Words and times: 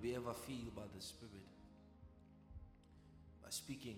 be 0.00 0.14
ever 0.14 0.32
filled 0.32 0.74
by 0.74 0.82
the 0.94 1.02
Spirit 1.02 1.46
by 3.42 3.50
speaking 3.50 3.96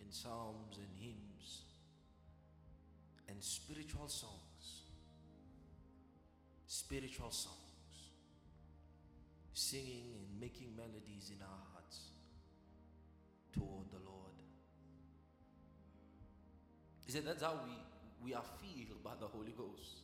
in 0.00 0.10
psalms 0.10 0.78
and 0.78 0.88
hymns 0.98 1.62
and 3.28 3.36
spiritual 3.42 4.08
songs. 4.08 4.82
Spiritual 6.66 7.30
songs. 7.30 7.56
Singing 9.52 10.14
and 10.18 10.40
making 10.40 10.74
melodies 10.76 11.30
in 11.30 11.42
our 11.42 11.62
hearts 11.72 12.10
toward 13.52 13.90
the 13.90 13.98
Lord. 14.04 14.32
He 17.06 17.12
said 17.12 17.26
that's 17.26 17.42
how 17.42 17.58
we, 17.64 17.72
we 18.24 18.34
are 18.34 18.44
filled 18.60 19.02
by 19.02 19.12
the 19.20 19.26
Holy 19.26 19.52
Ghost. 19.52 20.02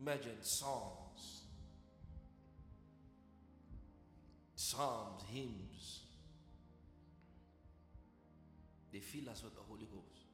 Imagine 0.00 0.42
songs, 0.42 1.39
psalms, 4.70 5.22
hymns. 5.32 6.00
They 8.92 9.00
fill 9.00 9.28
us 9.30 9.42
with 9.42 9.54
the 9.54 9.62
Holy 9.68 9.86
Ghost. 9.86 10.26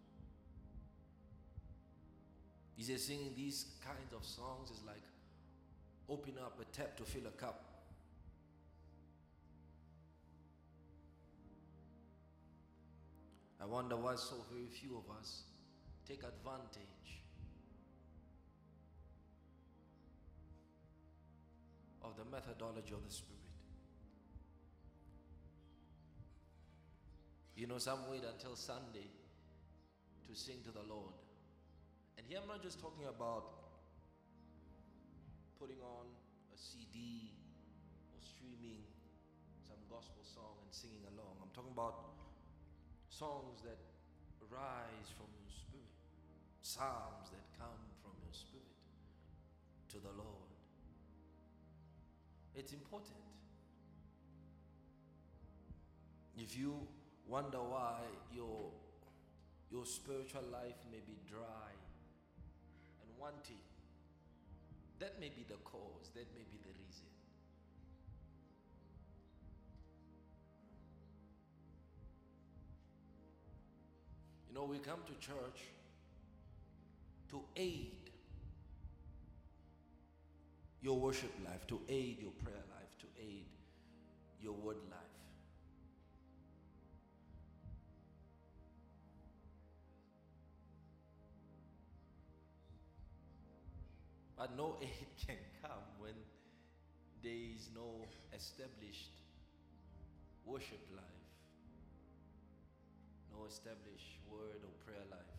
He 2.77 2.83
says 2.83 3.05
singing 3.05 3.33
these 3.35 3.67
kinds 3.85 4.13
of 4.15 4.25
songs 4.25 4.71
is 4.71 4.83
like 4.87 5.03
opening 6.09 6.39
up 6.39 6.59
a 6.61 6.65
tap 6.77 6.97
to 6.99 7.05
fill 7.05 7.27
a 7.27 7.31
cup. 7.31 7.65
I 13.61 13.65
wonder 13.65 13.97
why 13.97 14.15
so 14.17 14.37
very 14.53 14.67
few 14.67 14.99
of 14.99 15.17
us 15.19 15.45
take 16.07 16.23
advantage 16.23 17.23
of 22.05 22.17
the 22.17 22.25
methodology 22.31 22.93
of 22.93 23.05
the 23.05 23.13
Spirit. 23.13 23.56
You 27.57 27.67
know, 27.67 27.79
some 27.79 28.05
wait 28.11 28.21
until 28.21 28.55
Sunday 28.55 29.09
to 30.29 30.37
sing 30.37 30.61
to 30.65 30.71
the 30.71 30.85
Lord. 30.85 31.17
And 32.19 32.27
here 32.29 32.39
I'm 32.43 32.49
not 32.49 32.63
just 32.63 32.79
talking 32.79 33.09
about 33.09 33.49
putting 35.59 35.81
on 35.81 36.05
a 36.53 36.59
CD 36.61 37.33
or 38.13 38.21
streaming 38.21 38.85
some 39.65 39.81
gospel 39.89 40.21
song 40.21 40.61
and 40.61 40.69
singing 40.69 41.01
along. 41.17 41.41
I'm 41.41 41.49
talking 41.57 41.73
about 41.73 42.13
songs 43.09 43.65
that 43.65 43.81
rise 44.53 45.09
from 45.17 45.33
your 45.41 45.49
spirit, 45.49 45.97
psalms 46.61 47.33
that 47.33 47.41
come 47.57 47.81
from 48.05 48.13
your 48.21 48.37
spirit 48.37 48.77
to 49.89 49.97
the 49.97 50.13
Lord. 50.13 50.53
It's 52.55 52.73
important. 52.73 53.17
If 56.37 56.57
you 56.57 56.87
wonder 57.29 57.59
why 57.59 57.99
your, 58.33 58.71
your 59.71 59.85
spiritual 59.85 60.43
life 60.53 60.79
may 60.91 61.01
be 61.07 61.19
dry 61.29 61.73
and 63.03 63.11
wanting, 63.21 63.63
that 64.99 65.21
may 65.21 65.29
be 65.29 65.45
the 65.49 65.57
cause, 65.65 66.11
that 66.15 66.27
may 66.35 66.45
be 66.51 66.59
the 66.63 66.71
reason. 66.71 67.07
You 74.49 74.55
know, 74.55 74.65
we 74.65 74.79
come 74.79 75.01
to 75.07 75.27
church 75.27 75.65
to 77.31 77.41
aid 77.57 77.93
your 80.81 80.99
worship 80.99 81.33
life, 81.45 81.67
to 81.67 81.81
aid 81.89 82.19
your 82.21 82.31
prayer 82.43 82.63
life, 82.71 82.97
to 83.01 83.07
aid 83.21 83.47
your 84.41 84.53
word 84.53 84.77
life. 84.91 85.06
But 94.37 94.57
no 94.57 94.77
aid 94.85 95.09
can 95.17 95.41
come 95.65 95.85
when 95.99 96.15
there 97.25 97.33
is 97.57 97.73
no 97.75 98.05
established 98.37 99.25
worship 100.45 100.85
life, 100.95 101.29
no 103.33 103.49
established 103.49 104.21
word 104.29 104.61
or 104.61 104.73
prayer 104.85 105.03
life. 105.11 105.35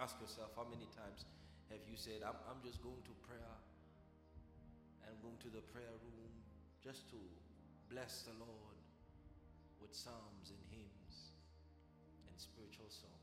Ask 0.00 0.16
yourself 0.18 0.50
how 0.56 0.64
many 0.64 0.88
times 0.96 1.28
have 1.70 1.84
you 1.86 1.94
said, 1.94 2.24
I'm, 2.24 2.34
I'm 2.48 2.58
just 2.64 2.82
going 2.82 3.04
to 3.04 3.14
prayer 3.22 3.56
and 5.06 5.12
going 5.20 5.38
to 5.44 5.50
the 5.52 5.62
prayer 5.70 5.94
room 6.02 6.32
just 6.82 7.06
to 7.12 7.20
bless 7.92 8.26
the 8.26 8.34
Lord 8.40 8.80
with 9.78 9.94
psalms 9.94 10.50
and 10.50 10.62
hymns 10.72 11.36
and 12.26 12.34
spiritual 12.34 12.88
songs. 12.88 13.22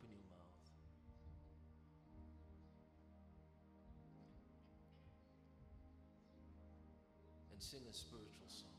And 7.61 7.69
sing 7.69 7.81
a 7.87 7.93
spiritual 7.93 8.47
song. 8.47 8.73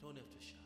Don't 0.00 0.14
have 0.16 0.30
to 0.30 0.40
shout. 0.40 0.60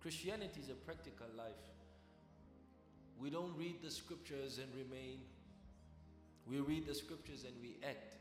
Christianity 0.00 0.60
is 0.60 0.70
a 0.70 0.74
practical 0.74 1.26
life. 1.36 1.52
We 3.20 3.28
don't 3.28 3.54
read 3.58 3.82
the 3.82 3.90
scriptures 3.90 4.58
and 4.58 4.74
remain. 4.74 5.20
We 6.48 6.60
read 6.60 6.86
the 6.86 6.94
scriptures 6.94 7.44
and 7.44 7.54
we 7.60 7.76
act. 7.86 8.14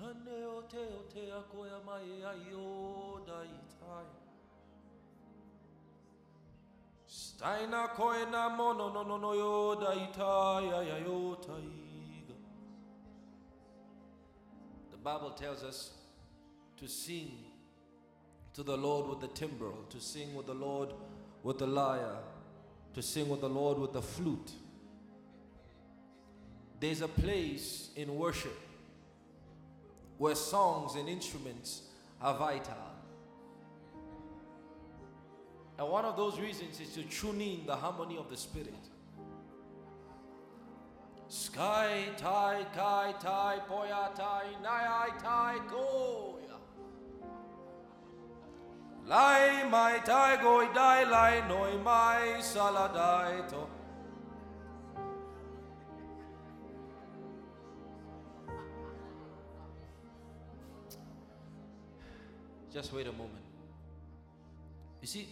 Tane 0.00 0.49
o 0.60 0.66
te 0.68 0.78
o 0.78 1.02
te 1.12 1.26
ya 1.26 1.40
mai 1.86 2.22
ai 2.24 2.54
o 2.54 3.20
koe 7.96 8.24
na 8.30 8.48
mono 8.48 8.90
no 8.92 9.02
no 9.02 9.16
no 9.16 9.74
dai 9.74 10.10
tai 10.12 10.66
ai 10.78 10.90
ai 10.90 11.04
o. 11.06 11.36
The 14.90 14.96
Bible 15.02 15.30
tells 15.30 15.62
us 15.62 15.92
to 16.76 16.86
sing 16.86 17.30
to 18.52 18.62
the 18.62 18.76
Lord 18.76 19.08
with 19.08 19.20
the 19.20 19.28
timbrel, 19.28 19.86
to 19.88 20.00
sing 20.00 20.34
with 20.34 20.46
the 20.46 20.54
Lord 20.54 20.92
with 21.42 21.58
the 21.58 21.66
lyre, 21.66 22.18
to 22.94 23.02
sing 23.02 23.28
with 23.28 23.40
the 23.40 23.48
Lord 23.48 23.78
with 23.78 23.94
the 23.94 24.02
flute. 24.02 24.52
There's 26.80 27.00
a 27.00 27.08
place 27.08 27.90
in 27.96 28.14
worship 28.14 28.69
where 30.20 30.34
songs 30.34 30.96
and 30.96 31.08
instruments 31.08 31.80
are 32.20 32.34
vital. 32.34 32.74
And 35.78 35.88
one 35.88 36.04
of 36.04 36.14
those 36.14 36.38
reasons 36.38 36.78
is 36.78 36.92
to 36.92 37.02
tune 37.04 37.40
in 37.40 37.64
the 37.64 37.74
harmony 37.74 38.18
of 38.18 38.28
the 38.28 38.36
Spirit. 38.36 38.84
Sky, 41.26 42.04
tai, 42.18 42.66
kai, 42.74 43.14
tai, 43.18 43.60
poya, 43.66 44.14
tai, 44.14 44.44
nai, 44.62 45.08
tai, 45.22 45.56
goya. 45.70 46.58
Lai, 49.06 49.66
mai, 49.70 50.00
tai, 50.04 50.36
goi, 50.36 50.68
dai, 50.74 51.04
lai, 51.04 51.48
noi, 51.48 51.78
mai, 51.82 52.42
saladai, 52.42 53.48
to. 53.48 53.79
Just 62.72 62.92
wait 62.92 63.06
a 63.08 63.12
moment. 63.12 63.44
You 65.00 65.08
see, 65.08 65.26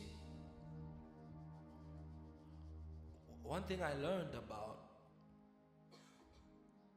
one 3.45 3.63
thing 3.63 3.81
I 3.81 3.93
learned 4.03 4.35
about 4.35 4.79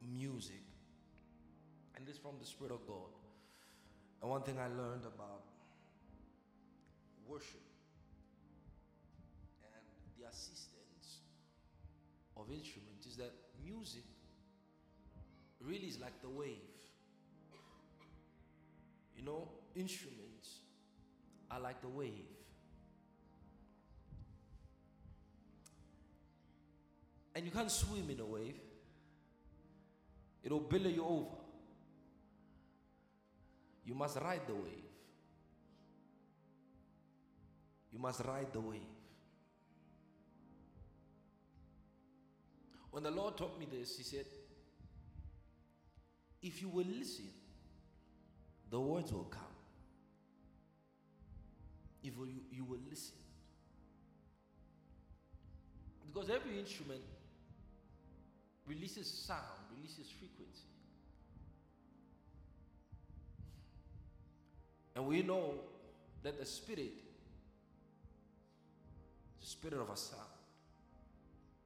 music, 0.02 0.64
and 1.96 2.08
this 2.08 2.18
from 2.18 2.32
the 2.40 2.46
Spirit 2.46 2.74
of 2.74 2.88
God, 2.88 3.14
and 4.22 4.32
one 4.32 4.42
thing 4.42 4.58
I 4.58 4.68
learned 4.68 5.06
about 5.06 5.44
worship 7.28 7.62
and 9.64 9.84
the 10.20 10.28
assistance 10.28 11.22
of 12.36 12.52
instruments 12.52 13.06
is 13.06 13.16
that 13.18 13.32
music 13.64 14.04
really 15.62 15.88
is 15.88 16.00
like 16.00 16.20
the 16.22 16.30
wave. 16.30 16.58
You 19.16 19.24
know, 19.24 19.48
instruments 19.76 20.31
are 21.52 21.60
like 21.60 21.82
the 21.82 21.90
wave. 21.90 22.26
And 27.36 27.46
you 27.46 27.52
can't 27.52 27.72
swim 27.72 28.10
in 28.10 28.20
a 28.20 28.26
wave, 28.26 28.56
it'll 30.44 30.60
billow 30.60 30.90
you 30.90 31.06
over. 31.06 31.36
You 33.86 33.96
must 33.96 34.18
ride 34.18 34.42
the 34.48 34.54
wave. 34.54 34.92
You 37.92 38.00
must 38.00 38.24
ride 38.24 38.48
the 38.54 38.60
wave. 38.60 38.80
When 42.92 43.04
the 43.04 43.12
Lord 43.12 43.38
taught 43.38 43.58
me 43.60 43.68
this, 43.70 43.98
He 43.98 44.04
said, 44.04 44.26
If 46.42 46.62
you 46.62 46.70
will 46.70 46.86
listen, 46.86 47.30
the 48.70 48.80
words 48.80 49.12
will 49.12 49.26
come. 49.26 49.51
If 52.04 52.14
you, 52.18 52.42
you 52.52 52.64
will 52.66 52.80
listen. 52.90 53.16
Because 56.12 56.30
every 56.30 56.60
instrument 56.60 57.02
releases 58.68 59.08
sound, 59.08 59.42
releases 59.76 60.10
frequency. 60.10 60.64
And 64.96 65.06
we 65.06 65.22
know 65.24 65.54
that 66.24 66.40
the 66.40 66.46
spirit, 66.46 66.92
the 69.40 69.48
spirit 69.48 69.80
of 69.80 69.90
a 69.90 69.98
sound, 69.98 70.22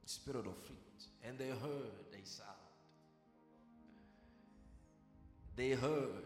the 0.03 0.09
spirit 0.09 0.45
of 0.45 0.55
frequency. 0.57 1.09
And 1.27 1.37
they 1.39 1.47
heard 1.47 1.91
a 2.13 2.27
sound. 2.27 2.49
They 5.55 5.71
heard 5.71 6.23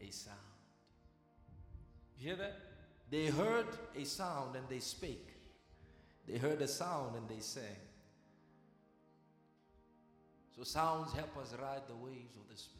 a 0.00 0.10
sound. 0.10 0.38
You 2.18 2.28
hear 2.28 2.36
that? 2.36 2.69
They 3.10 3.26
heard 3.26 3.66
a 3.96 4.04
sound 4.04 4.54
and 4.54 4.68
they 4.68 4.78
spake. 4.78 5.26
They 6.28 6.38
heard 6.38 6.62
a 6.62 6.68
sound 6.68 7.16
and 7.16 7.28
they 7.28 7.40
sang. 7.40 7.64
So 10.56 10.62
sounds 10.62 11.12
help 11.12 11.36
us 11.38 11.52
ride 11.60 11.82
the 11.88 11.96
waves 11.96 12.36
of 12.36 12.48
the 12.48 12.56
Spirit. 12.56 12.78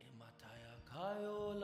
Emataya 0.00 0.80
kayo 0.88 1.54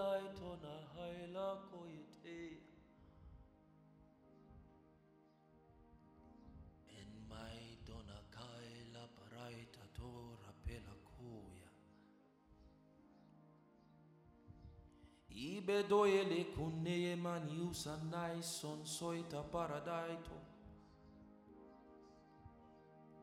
Ibe 15.71 15.83
doyele 15.89 16.45
kuneye 16.55 17.17
maniusa 17.17 17.97
naison 18.11 18.85
soita 18.85 19.43
paradaito. 19.53 20.37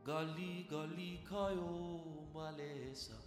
Gali 0.05 0.63
gali 0.71 1.19
kayo 1.29 1.99
malesa. 2.33 3.19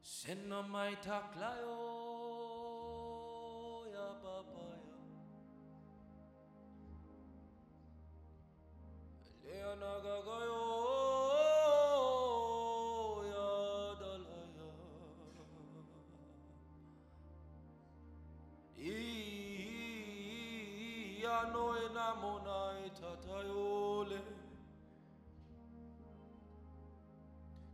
Senna 0.00 0.62
mai 0.62 0.94
taklayo 1.02 1.78
ya 3.94 4.08
papaya. 4.22 4.94
Leona 9.42 9.92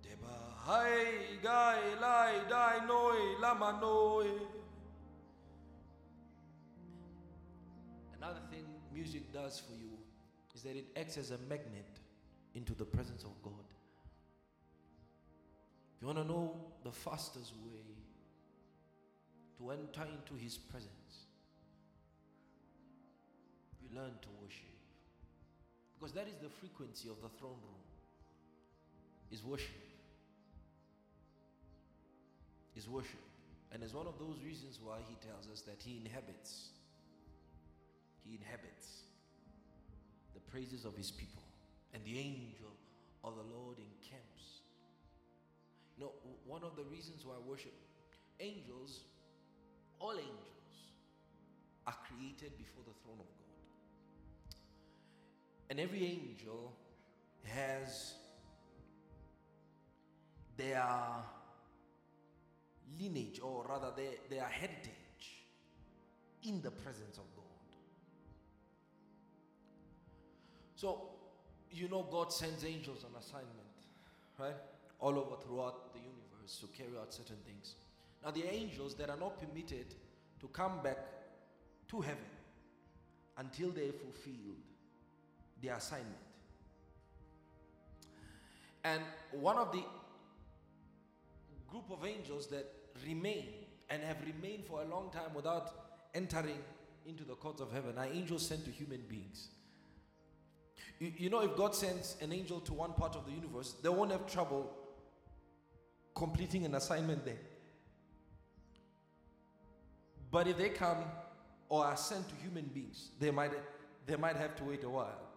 Deba 0.02 0.36
hai 0.66 1.38
gai 1.42 1.94
lai 2.00 2.44
dai 2.48 2.86
noi 2.86 3.38
lama 3.40 3.78
noi. 3.80 4.30
Another 8.16 8.40
thing 8.50 8.64
music 8.92 9.32
does 9.32 9.60
for 9.60 9.74
you 9.74 9.98
is 10.54 10.62
that 10.62 10.76
it 10.76 10.86
acts 10.96 11.16
as 11.18 11.30
a 11.30 11.38
magnet 11.48 12.00
into 12.54 12.74
the 12.74 12.84
presence 12.84 13.24
of 13.24 13.42
God. 13.42 13.52
If 15.96 16.02
you 16.02 16.06
want 16.06 16.18
to 16.18 16.24
know 16.24 16.56
the 16.84 16.92
fastest 16.92 17.52
way 17.66 17.82
to 19.58 19.70
enter 19.70 20.06
into 20.10 20.34
His 20.42 20.56
presence, 20.56 21.23
learn 23.94 24.12
to 24.20 24.28
worship. 24.42 24.74
Because 25.98 26.12
that 26.14 26.26
is 26.26 26.34
the 26.42 26.48
frequency 26.48 27.08
of 27.08 27.16
the 27.22 27.28
throne 27.38 27.56
room, 27.62 27.84
is 29.30 29.42
worship. 29.42 29.70
Is 32.76 32.88
worship. 32.88 33.22
And 33.72 33.82
it's 33.82 33.94
one 33.94 34.06
of 34.06 34.18
those 34.18 34.36
reasons 34.44 34.78
why 34.82 34.98
He 35.08 35.16
tells 35.26 35.48
us 35.50 35.62
that 35.62 35.82
He 35.82 36.02
inhabits. 36.04 36.70
He 38.24 38.36
inhabits 38.36 39.02
the 40.34 40.40
praises 40.40 40.84
of 40.84 40.96
His 40.96 41.10
people. 41.10 41.42
And 41.92 42.02
the 42.04 42.18
angel 42.18 42.74
of 43.22 43.36
the 43.36 43.42
Lord 43.42 43.78
encamps. 43.78 44.62
You 45.96 46.04
know, 46.04 46.12
one 46.46 46.62
of 46.62 46.76
the 46.76 46.84
reasons 46.90 47.24
why 47.24 47.34
worship, 47.46 47.74
angels, 48.40 49.00
all 50.00 50.12
angels, 50.12 50.74
are 51.86 51.94
created 52.08 52.58
before 52.58 52.82
the 52.84 52.94
throne 53.02 53.20
of 53.20 53.30
God. 53.38 53.43
And 55.70 55.80
every 55.80 56.04
angel 56.04 56.72
has 57.44 58.14
their 60.56 60.84
lineage, 63.00 63.40
or 63.42 63.66
rather 63.68 63.90
their, 63.96 64.12
their 64.30 64.46
heritage, 64.48 64.90
in 66.44 66.60
the 66.62 66.70
presence 66.70 67.16
of 67.16 67.24
God. 67.34 67.44
So, 70.76 71.08
you 71.72 71.88
know, 71.88 72.06
God 72.10 72.32
sends 72.32 72.64
angels 72.64 73.04
on 73.04 73.18
assignment, 73.18 73.48
right? 74.38 74.54
All 75.00 75.18
over 75.18 75.36
throughout 75.42 75.92
the 75.94 76.00
universe 76.00 76.58
to 76.60 76.66
carry 76.66 76.96
out 77.00 77.12
certain 77.12 77.38
things. 77.46 77.76
Now, 78.22 78.30
the 78.30 78.46
angels 78.46 78.94
that 78.96 79.10
are 79.10 79.16
not 79.16 79.40
permitted 79.40 79.94
to 80.40 80.48
come 80.48 80.82
back 80.82 80.98
to 81.88 82.00
heaven 82.00 82.24
until 83.38 83.70
they're 83.70 83.92
fulfilled 83.92 84.73
their 85.64 85.76
assignment. 85.76 86.16
And 88.84 89.00
one 89.32 89.56
of 89.56 89.72
the 89.72 89.82
group 91.68 91.90
of 91.90 92.04
angels 92.06 92.46
that 92.48 92.70
remain 93.06 93.46
and 93.90 94.02
have 94.02 94.18
remained 94.26 94.64
for 94.66 94.82
a 94.82 94.84
long 94.84 95.10
time 95.10 95.34
without 95.34 95.72
entering 96.14 96.58
into 97.06 97.24
the 97.24 97.34
courts 97.34 97.60
of 97.60 97.72
heaven 97.72 97.98
are 97.98 98.06
angels 98.06 98.46
sent 98.46 98.64
to 98.64 98.70
human 98.70 99.00
beings. 99.08 99.48
You, 101.00 101.12
you 101.16 101.30
know, 101.30 101.40
if 101.40 101.56
God 101.56 101.74
sends 101.74 102.16
an 102.20 102.32
angel 102.32 102.60
to 102.60 102.72
one 102.72 102.92
part 102.92 103.16
of 103.16 103.26
the 103.26 103.32
universe, 103.32 103.74
they 103.82 103.88
won't 103.88 104.12
have 104.12 104.30
trouble 104.30 104.70
completing 106.14 106.64
an 106.64 106.74
assignment 106.74 107.24
there. 107.24 107.40
But 110.30 110.46
if 110.46 110.56
they 110.56 110.68
come 110.68 110.98
or 111.68 111.84
are 111.84 111.96
sent 111.96 112.28
to 112.28 112.34
human 112.36 112.64
beings, 112.66 113.10
they 113.18 113.30
might, 113.30 113.52
they 114.06 114.16
might 114.16 114.36
have 114.36 114.54
to 114.56 114.64
wait 114.64 114.84
a 114.84 114.88
while 114.88 115.33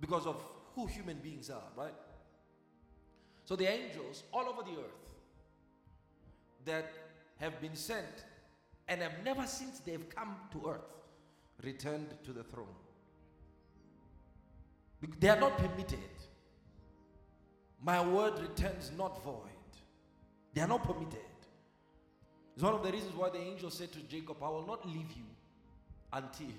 because 0.00 0.26
of 0.26 0.36
who 0.74 0.86
human 0.86 1.18
beings 1.18 1.50
are, 1.50 1.68
right? 1.76 1.94
So 3.44 3.56
the 3.56 3.70
angels 3.70 4.24
all 4.32 4.48
over 4.48 4.62
the 4.62 4.78
earth 4.78 5.14
that 6.64 6.92
have 7.38 7.60
been 7.60 7.76
sent 7.76 8.24
and 8.88 9.00
have 9.00 9.12
never 9.24 9.46
since 9.46 9.80
they've 9.80 10.08
come 10.08 10.36
to 10.52 10.70
earth 10.70 10.96
returned 11.62 12.08
to 12.24 12.32
the 12.32 12.42
throne. 12.44 12.66
They 15.20 15.28
are 15.28 15.38
not 15.38 15.56
permitted. 15.58 15.98
My 17.82 18.04
word 18.04 18.38
returns 18.40 18.90
not 18.96 19.22
void. 19.22 19.42
They 20.54 20.62
are 20.62 20.68
not 20.68 20.84
permitted. 20.84 21.20
It's 22.54 22.62
one 22.62 22.74
of 22.74 22.82
the 22.82 22.90
reasons 22.90 23.14
why 23.14 23.30
the 23.30 23.38
angel 23.38 23.70
said 23.70 23.92
to 23.92 23.98
Jacob, 24.00 24.38
I 24.42 24.48
will 24.48 24.66
not 24.66 24.86
leave 24.86 25.12
you 25.14 25.24
until. 26.12 26.54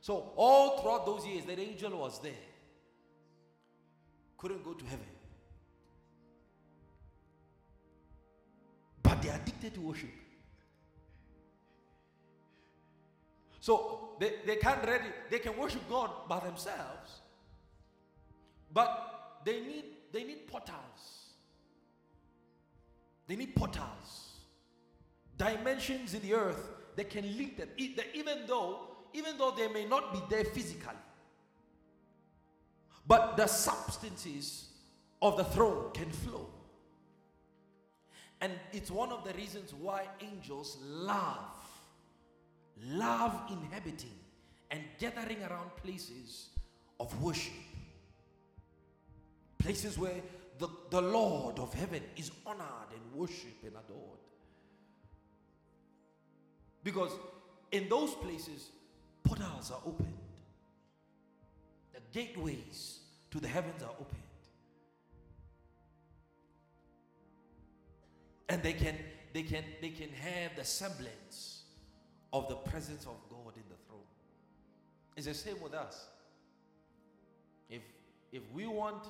So, 0.00 0.32
all 0.36 0.80
throughout 0.80 1.06
those 1.06 1.24
years, 1.24 1.44
that 1.44 1.58
angel 1.58 1.96
was 1.98 2.20
there. 2.20 2.32
Couldn't 4.38 4.64
go 4.64 4.72
to 4.72 4.84
heaven. 4.84 5.06
But 9.02 9.22
they 9.22 9.30
are 9.30 9.36
addicted 9.36 9.74
to 9.74 9.80
worship. 9.80 10.10
So 13.60 14.10
they, 14.20 14.34
they 14.46 14.56
can't 14.56 14.84
ready, 14.86 15.08
they 15.30 15.38
can 15.38 15.56
worship 15.56 15.88
God 15.88 16.10
by 16.28 16.40
themselves. 16.40 17.20
But 18.72 19.40
they 19.44 19.60
need 19.60 19.84
they 20.12 20.24
need 20.24 20.46
portals. 20.46 21.00
They 23.26 23.36
need 23.36 23.54
portals. 23.54 24.32
Dimensions 25.36 26.14
in 26.14 26.22
the 26.22 26.34
earth 26.34 26.70
that 26.96 27.10
can 27.10 27.36
link 27.36 27.58
them. 27.58 27.68
Even 27.76 28.46
though, 28.46 28.80
even 29.12 29.36
though 29.36 29.50
they 29.50 29.68
may 29.68 29.84
not 29.84 30.12
be 30.12 30.20
there 30.34 30.44
physically. 30.44 30.94
But 33.06 33.36
the 33.36 33.46
substances 33.46 34.68
of 35.22 35.36
the 35.36 35.44
throne 35.44 35.92
can 35.92 36.10
flow. 36.10 36.48
And 38.40 38.52
it's 38.72 38.90
one 38.90 39.10
of 39.12 39.24
the 39.24 39.32
reasons 39.34 39.72
why 39.72 40.06
angels 40.20 40.78
love, 40.82 41.54
love 42.84 43.32
inhabiting 43.50 44.18
and 44.70 44.82
gathering 44.98 45.42
around 45.42 45.74
places 45.82 46.48
of 47.00 47.22
worship. 47.22 47.52
Places 49.58 49.98
where 49.98 50.20
the, 50.58 50.68
the 50.90 51.00
Lord 51.00 51.58
of 51.58 51.72
heaven 51.74 52.02
is 52.16 52.30
honored 52.44 52.90
and 52.92 53.18
worshiped 53.18 53.62
and 53.62 53.72
adored. 53.72 54.18
Because 56.84 57.10
in 57.72 57.88
those 57.88 58.14
places, 58.14 58.70
portals 59.24 59.70
are 59.70 59.80
the 59.84 60.04
gateways 62.16 63.00
to 63.30 63.38
the 63.38 63.46
heavens 63.46 63.82
are 63.82 63.90
opened. 64.00 64.22
And 68.48 68.62
they 68.62 68.72
can 68.72 68.96
they 69.34 69.42
can 69.42 69.64
they 69.82 69.90
can 69.90 70.08
have 70.10 70.56
the 70.56 70.64
semblance 70.64 71.64
of 72.32 72.48
the 72.48 72.54
presence 72.54 73.04
of 73.04 73.18
God 73.28 73.52
in 73.56 73.66
the 73.68 73.76
throne. 73.86 74.10
It's 75.16 75.26
the 75.26 75.34
same 75.34 75.60
with 75.60 75.74
us. 75.74 76.06
If 77.68 77.82
if 78.32 78.42
we 78.54 78.66
want 78.66 79.04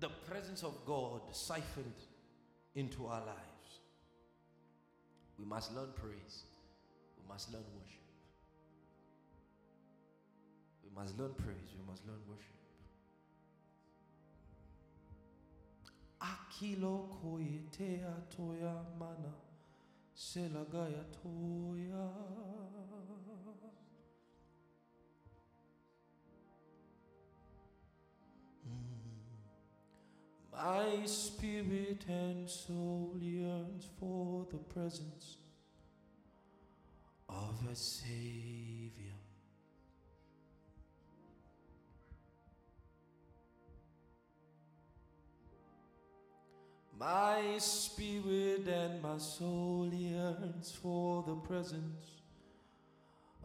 the 0.00 0.08
presence 0.30 0.62
of 0.62 0.74
God 0.86 1.20
siphoned 1.32 2.00
into 2.74 3.06
our 3.06 3.20
lives, 3.20 3.70
we 5.38 5.44
must 5.44 5.74
learn 5.74 5.90
praise. 5.94 6.44
We 7.18 7.28
must 7.28 7.52
learn 7.52 7.64
worship. 7.78 8.03
Must 10.94 11.18
learn 11.18 11.34
praise. 11.34 11.74
We 11.76 11.84
must 11.90 12.06
learn 12.06 12.20
worship. 12.28 12.54
Akilo 16.20 17.08
toya 18.30 18.74
mana 18.98 19.34
selagaya 20.16 21.04
toya. 21.22 22.08
My 30.52 31.04
spirit 31.04 32.04
and 32.08 32.48
soul 32.48 33.18
yearns 33.20 33.88
for 33.98 34.46
the 34.50 34.58
presence 34.58 35.38
of 37.28 37.66
a 37.70 37.74
Savior. 37.74 39.18
My 46.98 47.58
spirit 47.58 48.68
and 48.68 49.02
my 49.02 49.18
soul 49.18 49.90
yearns 49.92 50.70
for 50.80 51.24
the 51.26 51.34
presence 51.34 52.22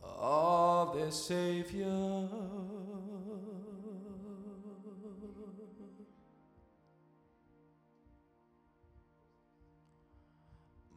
of 0.04 0.96
the 0.96 1.12
Savior. 1.12 2.28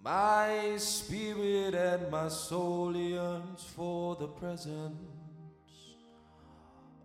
My 0.04 0.76
spirit 0.76 1.74
and 1.74 2.10
my 2.10 2.28
soul 2.28 2.94
yearns 2.94 3.64
for 3.74 4.16
the 4.16 4.26
presence 4.26 4.98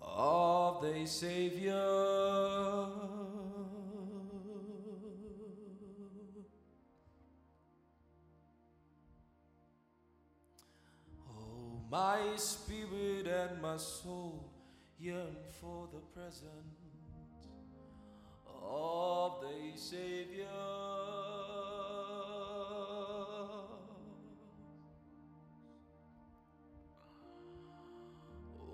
of 0.01 0.81
the 0.81 1.05
Savior. 1.05 1.77
My 11.89 12.19
spirit 12.35 13.27
and 13.27 13.61
my 13.61 13.77
soul 13.77 14.51
yearn 14.99 15.37
for 15.61 15.87
the 15.93 15.99
presence 16.19 16.51
of 18.61 19.41
the 19.41 19.79
Savior. 19.79 20.45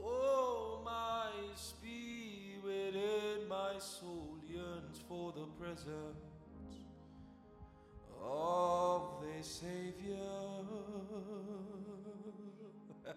Oh, 0.04 0.82
my 0.84 1.30
spirit 1.56 2.96
and 2.96 3.48
my 3.48 3.78
soul 3.78 4.38
yearns 4.50 5.04
for 5.08 5.32
the 5.34 5.46
presence 5.64 6.18
of 8.24 9.22
the 9.22 9.44
Savior. 9.44 10.18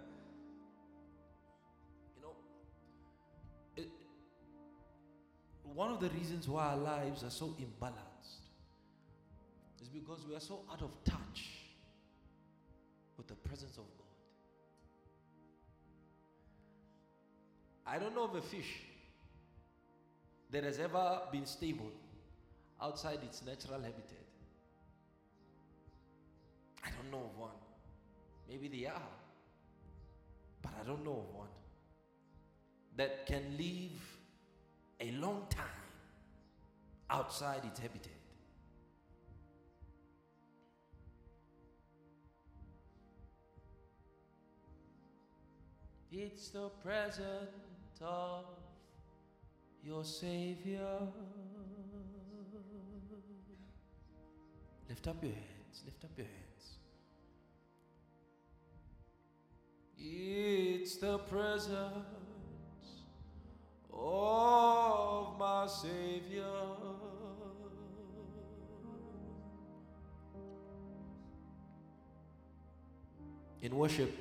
you 2.17 2.23
know, 2.23 2.35
it, 3.77 3.89
one 5.63 5.91
of 5.91 6.01
the 6.01 6.09
reasons 6.11 6.49
why 6.49 6.67
our 6.67 6.77
lives 6.77 7.23
are 7.23 7.31
so 7.31 7.55
imbalanced 7.61 8.47
is 9.81 9.89
because 9.89 10.27
we 10.29 10.35
are 10.35 10.41
so 10.41 10.61
out 10.73 10.83
of 10.83 10.91
touch 11.05 11.51
with 13.17 13.27
the 13.29 13.35
presence 13.35 13.77
of 13.79 13.85
God. 13.97 14.07
I 17.87 17.99
don't 17.99 18.15
know 18.15 18.25
of 18.25 18.35
a 18.35 18.43
fish 18.43 18.81
that 20.51 20.65
has 20.65 20.79
ever 20.79 21.21
been 21.31 21.47
stable 21.47 21.93
outside 22.83 23.19
its 23.23 23.43
natural 23.45 23.81
habitat. 23.81 24.27
I 26.85 26.89
don't 26.91 27.11
know 27.11 27.31
of 27.31 27.39
one. 27.39 27.51
Maybe 28.49 28.69
they 28.69 28.87
are, 28.87 29.03
but 30.67 30.75
I 30.83 30.87
don't 30.87 31.05
know 31.05 31.25
of 31.29 31.35
one 31.35 31.49
that 32.97 33.27
can 33.27 33.43
live 33.57 34.01
a 35.01 35.11
long 35.13 35.47
time 35.51 35.65
outside 37.11 37.61
its 37.65 37.79
habitat. 37.79 38.13
It's 46.11 46.49
the 46.49 46.69
presence 46.83 48.01
of 48.01 48.45
your 49.85 50.05
Savior. 50.05 50.99
Lift 54.89 55.07
up 55.09 55.23
your 55.23 55.33
hands. 55.33 55.83
Lift 55.85 56.05
up 56.05 56.11
your 56.17 56.27
hands. 56.27 56.46
It's 59.99 60.97
the 60.97 61.19
presence 61.19 62.07
of 63.93 65.39
my 65.39 65.67
Savior. 65.67 66.45
In 73.63 73.75
worship, 73.75 74.13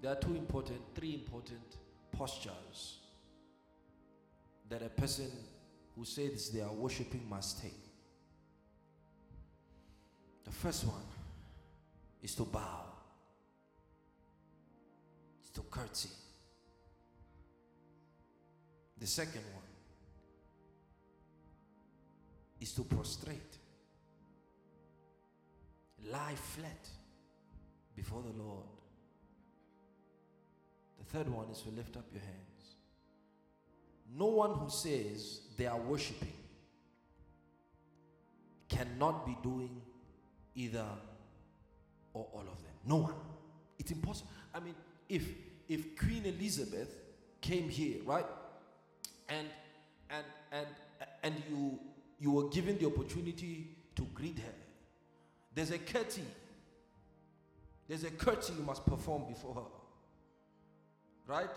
there 0.00 0.12
are 0.12 0.16
two 0.16 0.34
important, 0.34 0.80
three 0.94 1.14
important 1.14 1.76
postures 2.10 2.98
that 4.68 4.82
a 4.82 4.88
person 4.88 5.30
who 5.94 6.04
says 6.04 6.50
they 6.50 6.60
are 6.60 6.72
worshiping 6.72 7.28
must 7.28 7.62
take. 7.62 7.72
The 10.44 10.50
first 10.50 10.84
one 10.84 11.06
is 12.22 12.34
to 12.34 12.42
bow, 12.42 12.86
to 15.54 15.62
curtsy. 15.62 16.10
The 18.98 19.06
second 19.06 19.42
one 19.52 19.64
is 22.60 22.72
to 22.72 22.82
prostrate, 22.82 23.58
lie 26.10 26.34
flat 26.34 26.88
before 27.94 28.22
the 28.22 28.42
Lord. 28.42 28.64
The 30.98 31.04
third 31.18 31.28
one 31.28 31.48
is 31.50 31.60
to 31.62 31.70
lift 31.70 31.96
up 31.96 32.06
your 32.12 32.22
hands. 32.22 32.76
No 34.16 34.26
one 34.26 34.54
who 34.54 34.70
says 34.70 35.40
they 35.56 35.66
are 35.66 35.78
worshiping 35.78 36.32
cannot 38.68 39.26
be 39.26 39.36
doing 39.42 39.80
either 40.54 40.86
or 42.12 42.26
all 42.32 42.40
of 42.40 42.62
them. 42.62 42.72
No 42.86 42.96
one. 42.96 43.14
It's 43.78 43.90
impossible. 43.90 44.30
I 44.54 44.60
mean, 44.60 44.74
if 45.14 45.22
if 45.68 45.96
Queen 45.96 46.24
Elizabeth 46.26 46.88
came 47.40 47.68
here, 47.68 47.98
right? 48.04 48.26
And 49.28 49.46
and 50.10 50.24
and 50.52 50.66
and 51.22 51.34
you 51.48 51.78
you 52.18 52.30
were 52.30 52.48
given 52.48 52.78
the 52.78 52.86
opportunity 52.86 53.76
to 53.96 54.02
greet 54.14 54.38
her. 54.38 54.54
There's 55.54 55.70
a 55.70 55.78
curtsy. 55.78 56.24
There's 57.88 58.04
a 58.04 58.10
curtsy 58.10 58.54
you 58.58 58.64
must 58.64 58.84
perform 58.86 59.24
before 59.28 59.54
her. 59.54 59.70
Right? 61.26 61.50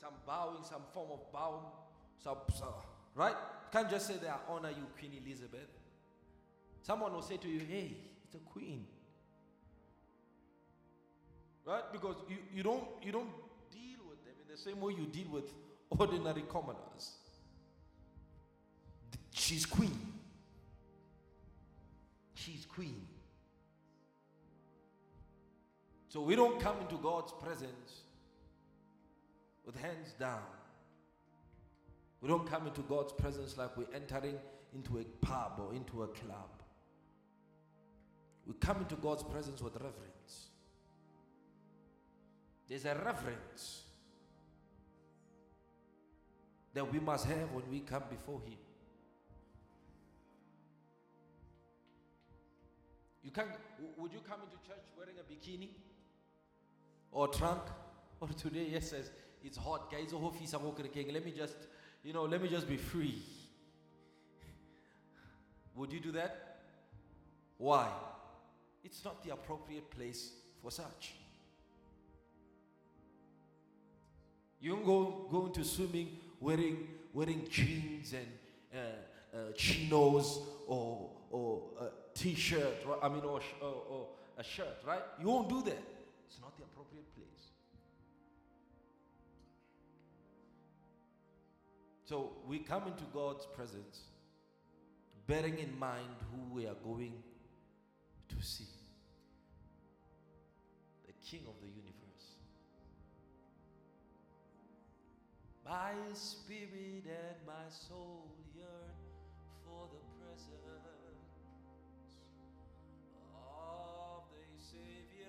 Some 0.00 0.14
bowing, 0.26 0.62
some 0.64 0.82
form 0.92 1.10
of 1.12 1.32
bow, 1.32 1.72
some, 2.22 2.36
right? 3.14 3.34
Can't 3.72 3.90
just 3.90 4.06
say 4.06 4.14
that 4.22 4.28
I 4.28 4.52
honor 4.52 4.70
you, 4.70 4.86
Queen 4.98 5.12
Elizabeth. 5.24 5.68
Someone 6.82 7.12
will 7.12 7.22
say 7.22 7.36
to 7.36 7.48
you, 7.48 7.60
hey, 7.60 7.96
it's 8.24 8.34
a 8.34 8.38
queen. 8.38 8.86
Right? 11.66 11.82
Because 11.92 12.14
you, 12.28 12.36
you 12.54 12.62
don't 12.62 12.84
you 13.02 13.10
don't 13.10 13.30
deal 13.72 13.98
with 14.08 14.24
them 14.24 14.34
in 14.40 14.54
the 14.54 14.60
same 14.60 14.80
way 14.80 14.92
you 14.92 15.06
deal 15.06 15.30
with 15.32 15.52
ordinary 15.90 16.44
commoners. 16.48 17.16
She's 19.32 19.66
queen. 19.66 19.98
She's 22.34 22.64
queen. 22.64 23.06
So 26.08 26.20
we 26.20 26.36
don't 26.36 26.60
come 26.60 26.76
into 26.80 26.96
God's 26.96 27.32
presence 27.32 28.02
with 29.64 29.76
hands 29.76 30.14
down. 30.18 30.40
We 32.20 32.28
don't 32.28 32.48
come 32.48 32.66
into 32.66 32.82
God's 32.82 33.12
presence 33.12 33.58
like 33.58 33.76
we're 33.76 33.92
entering 33.94 34.36
into 34.74 34.98
a 34.98 35.04
pub 35.26 35.60
or 35.60 35.74
into 35.74 36.04
a 36.04 36.06
club. 36.06 36.62
We 38.46 38.54
come 38.54 38.78
into 38.78 38.94
God's 38.96 39.24
presence 39.24 39.60
with 39.60 39.74
reverence. 39.74 40.46
There's 42.68 42.84
a 42.84 42.94
reverence 42.94 43.82
that 46.74 46.92
we 46.92 46.98
must 46.98 47.26
have 47.26 47.52
when 47.52 47.64
we 47.70 47.80
come 47.80 48.02
before 48.10 48.40
Him. 48.40 48.58
You 53.22 53.30
can 53.30 53.46
would 53.98 54.12
you 54.12 54.20
come 54.20 54.40
into 54.42 54.56
church 54.66 54.84
wearing 54.96 55.16
a 55.18 55.32
bikini 55.32 55.70
or 57.10 57.28
trunk? 57.28 57.62
Or 58.18 58.28
today, 58.28 58.68
yes, 58.72 58.92
says 58.92 59.10
it's 59.44 59.58
hot, 59.58 59.92
guys. 59.92 60.12
Oh, 60.14 60.32
let 60.32 61.24
me 61.24 61.32
just, 61.36 61.56
you 62.02 62.14
know, 62.14 62.22
let 62.22 62.42
me 62.42 62.48
just 62.48 62.66
be 62.66 62.78
free. 62.78 63.22
Would 65.76 65.92
you 65.92 66.00
do 66.00 66.12
that? 66.12 66.60
Why? 67.58 67.90
It's 68.82 69.04
not 69.04 69.22
the 69.22 69.34
appropriate 69.34 69.90
place 69.90 70.32
for 70.62 70.70
such. 70.70 71.12
You 74.66 74.72
don't 74.72 74.84
go, 74.84 75.28
go 75.30 75.46
into 75.46 75.62
swimming 75.62 76.08
wearing, 76.40 76.88
wearing 77.14 77.46
jeans 77.48 78.12
and 78.12 78.26
uh, 78.74 79.36
uh, 79.36 79.52
chinos 79.52 80.40
or, 80.66 81.08
or 81.30 81.62
a 81.80 82.18
t-shirt, 82.18 82.74
I 83.00 83.08
mean, 83.08 83.20
or, 83.20 83.40
or, 83.62 83.82
or 83.88 84.08
a 84.36 84.42
shirt, 84.42 84.78
right? 84.84 85.02
You 85.20 85.28
won't 85.28 85.48
do 85.48 85.62
that. 85.62 85.78
It's 86.26 86.40
not 86.40 86.56
the 86.56 86.64
appropriate 86.64 87.14
place. 87.14 87.50
So 92.04 92.32
we 92.48 92.58
come 92.58 92.88
into 92.88 93.04
God's 93.14 93.46
presence 93.54 94.00
bearing 95.28 95.60
in 95.60 95.78
mind 95.78 96.16
who 96.32 96.52
we 96.52 96.66
are 96.66 96.80
going 96.84 97.12
to 98.30 98.44
see 98.44 98.66
the 101.06 101.12
King 101.24 101.42
of 101.46 101.54
the 101.60 101.68
My 105.68 105.94
spirit 106.12 107.04
and 107.06 107.36
my 107.44 107.68
soul 107.68 108.30
yearn 108.54 108.94
for 109.64 109.88
the 109.90 109.98
presence 110.14 110.54
of 113.34 114.22
the 114.30 114.46
Savior. 114.62 115.26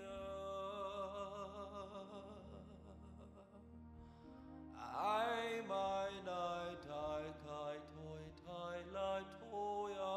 I 4.78 5.62
my 5.68 6.10
night 6.24 6.86
I 6.88 7.34
kai 7.44 7.78
toi 7.96 8.24
tai 8.46 8.80
la 8.94 9.22
toya. 9.42 10.16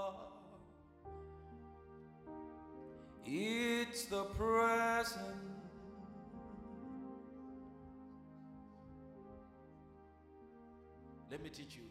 It's 3.25 4.05
the 4.05 4.25
presence 4.25 5.50
Let 11.31 11.45
me 11.45 11.49
teach 11.49 11.77
you 11.77 11.85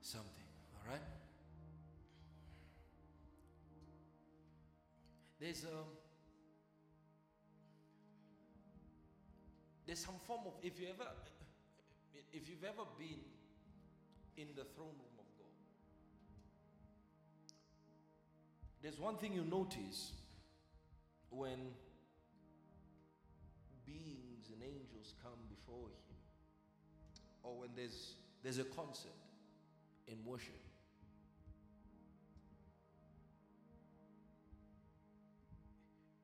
something, 0.00 0.46
all 0.74 0.90
right? 0.90 1.02
There's 5.38 5.64
a 5.64 5.68
um, 5.68 5.84
there's 9.86 9.98
some 9.98 10.14
form 10.26 10.40
of 10.46 10.54
if 10.62 10.80
you 10.80 10.86
ever 10.88 11.04
if 12.32 12.48
you've 12.48 12.64
ever 12.64 12.88
been 12.98 13.20
in 14.38 14.48
the 14.56 14.64
throne 14.74 14.96
room 14.96 15.18
of 15.18 15.26
God, 15.36 15.52
there's 18.82 18.98
one 18.98 19.18
thing 19.18 19.34
you 19.34 19.44
notice 19.44 20.12
when 21.28 21.58
beings 23.84 24.48
and 24.50 24.62
angels 24.62 25.12
come 25.22 25.38
before 25.50 25.88
Him 25.88 26.05
or 27.46 27.60
when 27.60 27.70
there's 27.76 28.14
there's 28.42 28.58
a 28.58 28.64
concert 28.64 29.10
in 30.06 30.16
worship. 30.24 30.54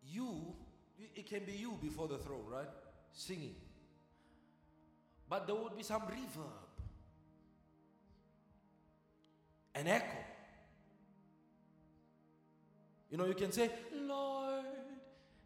You, 0.04 0.54
it 1.14 1.26
can 1.26 1.44
be 1.44 1.52
you 1.52 1.78
before 1.80 2.06
the 2.06 2.18
throne, 2.18 2.44
right? 2.46 2.68
Singing. 3.12 3.54
But 5.28 5.46
there 5.46 5.56
would 5.56 5.74
be 5.74 5.82
some 5.82 6.02
reverb, 6.02 6.68
an 9.74 9.88
echo. 9.88 10.18
You 13.11 13.16
know, 13.16 13.24
you 13.24 13.35
can 13.35 13.52
say, 13.52 13.70
Lord, 13.94 14.64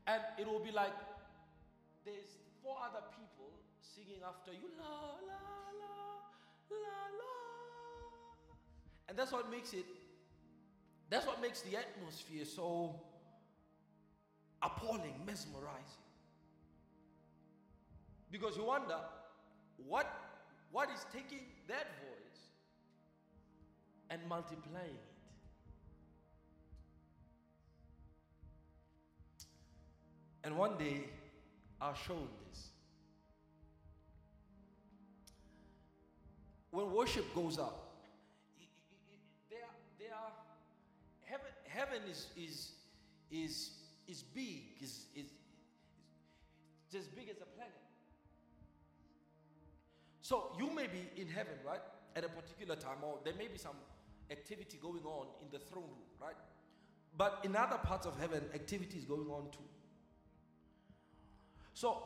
and 0.07 0.23
it 0.39 0.47
will 0.47 0.61
be 0.61 0.73
like 0.73 0.93
there's 2.05 2.39
four 2.63 2.77
other 2.83 3.05
people 3.17 3.51
singing 3.81 4.23
after 4.27 4.53
you, 4.53 4.69
la, 4.79 4.87
la, 5.27 5.56
la, 6.71 6.77
la. 6.77 8.55
And 9.09 9.19
that's 9.19 9.33
what 9.33 9.51
makes 9.51 9.73
it, 9.73 9.85
that's 11.09 11.27
what 11.27 11.41
makes 11.41 11.61
the 11.63 11.77
atmosphere 11.77 12.45
so 12.45 13.01
appalling, 14.63 15.15
mesmerizing. 15.27 16.05
Because 18.31 18.57
you 18.57 18.65
wonder 18.65 18.99
what, 19.87 20.07
what 20.73 20.89
is 20.91 21.05
taking 21.13 21.47
that 21.69 21.87
voice 22.01 22.41
and 24.11 24.21
multiplying 24.29 24.87
it. 24.87 25.17
And 30.45 30.57
one 30.57 30.79
day, 30.79 31.05
I'll 31.81 31.95
show 31.95 32.19
this. 32.49 32.69
When 36.77 36.93
worship 36.93 37.25
goes 37.35 37.59
up, 37.59 37.95
there, 39.49 39.61
there, 39.99 40.09
heaven, 41.25 41.47
heaven 41.67 42.03
is, 42.11 42.27
is, 42.37 42.73
is, 43.31 43.71
is 44.07 44.23
big, 44.23 44.61
is, 44.83 45.07
is, 45.15 45.25
is 46.91 46.95
as 46.95 47.07
big 47.07 47.31
as 47.31 47.39
a 47.41 47.47
planet. 47.57 47.73
So 50.21 50.53
you 50.59 50.71
may 50.71 50.87
be 50.87 51.09
in 51.19 51.29
heaven, 51.29 51.55
right, 51.67 51.81
at 52.15 52.25
a 52.25 52.29
particular 52.29 52.77
time, 52.77 52.99
or 53.03 53.21
there 53.25 53.35
may 53.39 53.49
be 53.49 53.57
some 53.57 53.77
activity 54.31 54.79
going 54.83 55.05
on 55.07 55.29
in 55.41 55.49
the 55.51 55.65
throne 55.65 55.85
room, 55.85 56.11
right? 56.21 56.37
But 57.17 57.41
in 57.43 57.57
other 57.57 57.79
parts 57.79 58.07
of 58.07 58.21
heaven, 58.21 58.45
activity 58.53 58.99
is 58.99 59.07
going 59.07 59.29
on 59.29 59.45
too. 59.51 59.65
So 61.73 62.03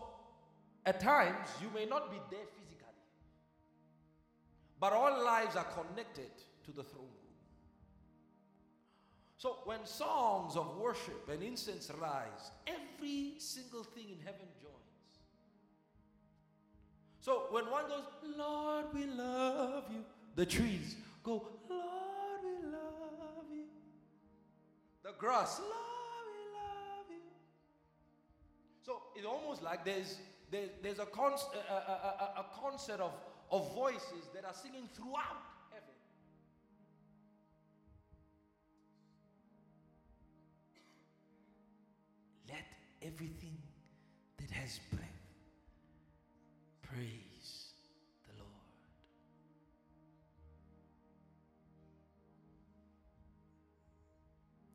at 0.87 1.00
times, 1.00 1.48
you 1.61 1.70
may 1.74 1.87
not 1.87 2.12
be 2.12 2.18
there 2.30 2.46
but 4.81 4.93
all 4.95 5.23
lives 5.25 5.57
are 5.57 5.66
connected 5.66 6.31
to 6.64 6.73
the 6.73 6.83
throne 6.83 7.05
room. 7.05 7.21
So 9.37 9.59
when 9.64 9.85
songs 9.85 10.57
of 10.57 10.77
worship 10.77 11.29
and 11.31 11.43
incense 11.43 11.90
rise, 12.01 12.51
every 12.66 13.35
single 13.38 13.85
thing 13.85 14.09
in 14.11 14.19
heaven 14.19 14.47
joins. 14.61 14.75
So 17.21 17.47
when 17.51 17.71
one 17.71 17.87
goes, 17.88 18.05
Lord, 18.37 18.87
we 18.95 19.05
love 19.05 19.85
you, 19.90 20.05
the 20.35 20.47
trees 20.47 20.97
go, 21.23 21.47
Lord, 21.69 22.40
we 22.43 22.66
love 22.66 23.45
you. 23.53 23.64
The 25.03 25.12
grass, 25.19 25.59
Lord, 25.61 25.73
we 26.35 26.55
love 26.55 27.07
you. 27.11 27.16
So 28.83 29.03
it's 29.14 29.27
almost 29.27 29.62
like 29.62 29.85
there's, 29.85 30.19
there's, 30.51 30.71
there's 30.83 30.99
a, 30.99 31.07
con- 31.07 31.33
a, 31.33 31.73
a, 31.73 31.77
a, 31.77 32.40
a 32.40 32.47
concert 32.62 33.01
of, 33.01 33.12
of 33.50 33.74
voices 33.74 34.28
that 34.34 34.44
are 34.44 34.54
singing 34.54 34.88
throughout 34.94 35.42
heaven. 35.70 35.94
Let 42.48 42.64
everything 43.02 43.56
that 44.38 44.50
has 44.50 44.78
breath. 44.92 45.04
Praise 46.82 47.72
the 48.26 48.38
Lord. 48.38 48.50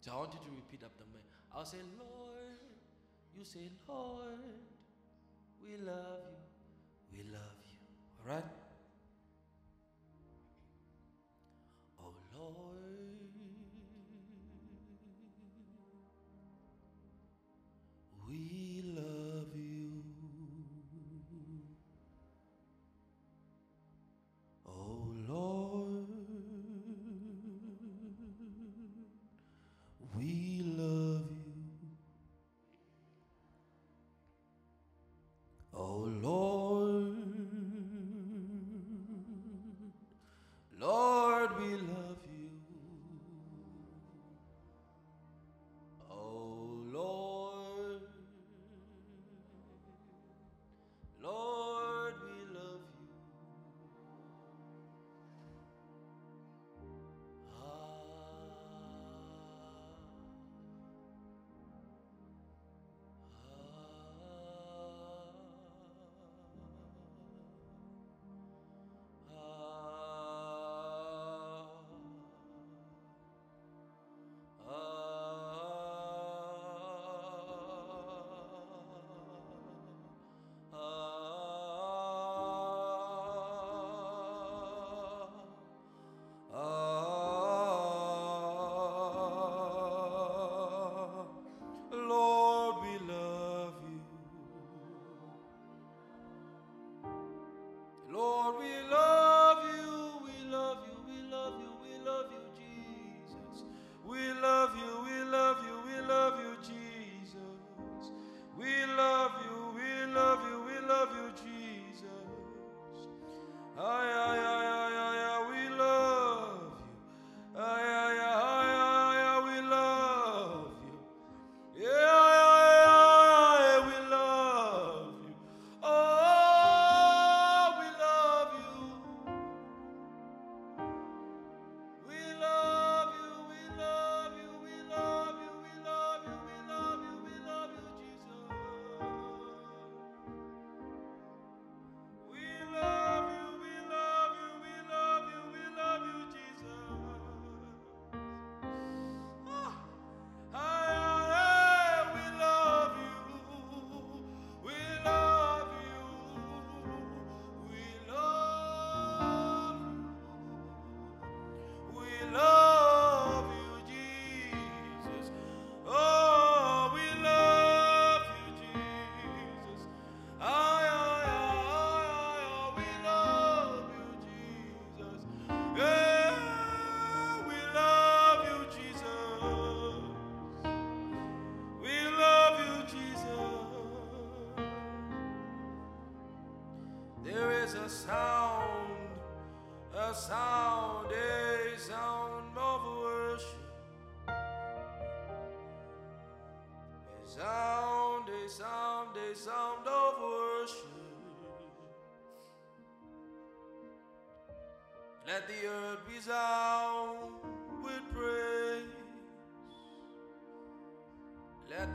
So 0.02 0.12
I 0.12 0.16
want 0.18 0.34
you 0.34 0.40
to 0.40 0.56
repeat 0.56 0.84
up 0.84 0.92
the 0.98 1.06
man. 1.06 1.24
I'll 1.54 1.66
say, 1.66 1.78
Lord. 1.98 2.36
You 3.38 3.44
say, 3.44 3.70
Lord, 3.88 4.40
we 5.62 5.76
love 5.76 6.24
you. 7.12 7.18
We 7.18 7.32
love 7.32 7.60
you. 7.70 7.78
All 8.24 8.36
right? 8.36 8.46
Oh, 12.48 13.15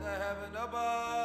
heaven 0.03 0.55
above 0.55 1.20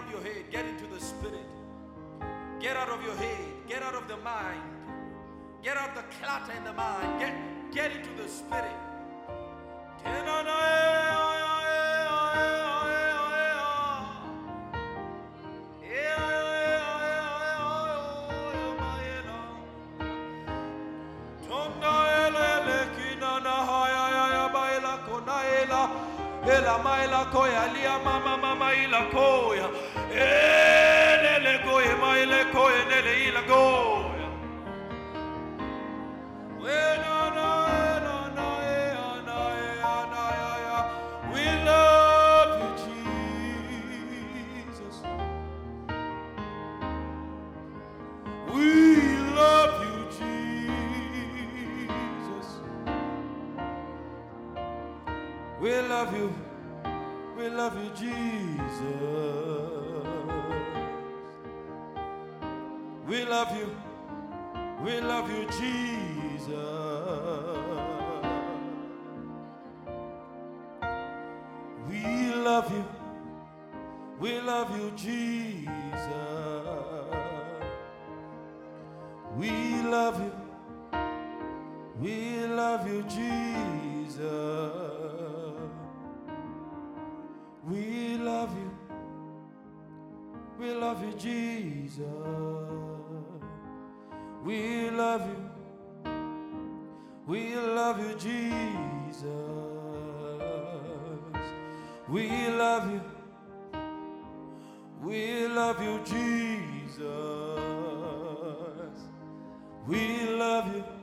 out 0.00 0.06
of 0.06 0.12
your 0.12 0.22
head, 0.22 0.44
get 0.50 0.64
into 0.66 0.86
the 0.86 1.00
spirit. 1.00 1.46
Get 2.58 2.76
out 2.76 2.88
of 2.88 3.02
your 3.02 3.14
head, 3.16 3.38
get 3.68 3.82
out 3.82 3.94
of 3.94 4.08
the 4.08 4.16
mind, 4.18 4.62
get 5.62 5.76
out 5.76 5.94
the 5.94 6.02
clutter 6.16 6.52
in 6.52 6.64
the 6.64 6.72
mind, 6.72 7.20
get, 7.20 7.34
get 7.72 7.92
into 7.92 8.22
the 8.22 8.28
spirit. 8.28 8.76
Ela 10.04 10.40
mama 28.04 28.36
mama 28.38 28.72
ila 28.72 29.10
ko 29.10 29.49
love 72.60 72.72
you. 72.72 72.84
We 74.20 74.40
love 74.40 74.78
you, 74.78 74.90
Jesus. 74.94 75.94
We 79.34 79.80
love 79.82 80.20
you. 80.20 80.32
We 81.98 82.46
love 82.46 82.86
you, 82.86 83.02
Jesus. 83.04 84.20
We 87.66 88.18
love 88.18 88.54
you. 88.54 88.70
We 90.58 90.74
love 90.74 91.02
you, 91.02 91.12
Jesus. 91.14 92.04
We 94.44 94.90
love 94.90 95.26
you. 95.26 95.50
We 97.26 97.54
love 97.54 98.00
you, 98.00 98.14
Jesus. 98.18 99.69
We 102.10 102.28
love 102.48 102.90
you. 102.90 103.00
We 105.00 105.46
love 105.46 105.80
you, 105.80 106.00
Jesus. 106.04 107.06
We 109.86 110.26
love 110.26 110.74
you. 110.74 110.99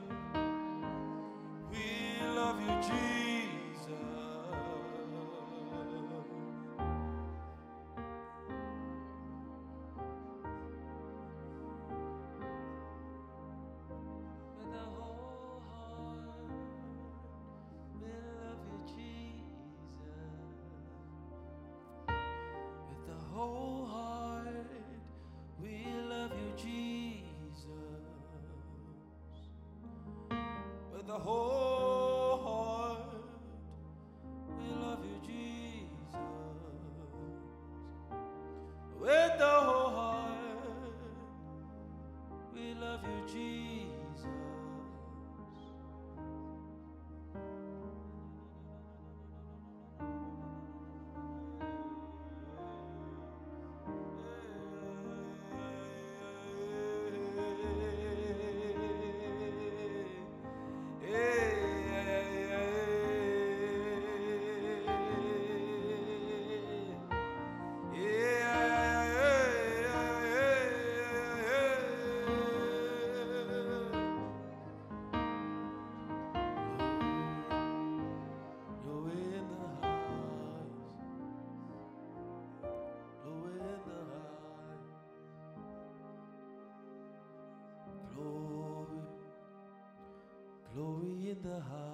the 91.42 91.60
heart. 91.60 91.87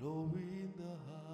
glow 0.00 0.30
in 0.34 0.72
the 0.76 0.84
heart. 0.84 1.25